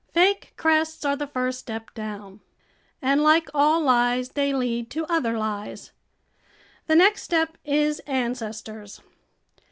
[0.15, 2.39] Fake crests are the first step down,
[3.03, 5.91] and like all lies they lead to other lies.
[6.87, 9.01] The next step is ancestors.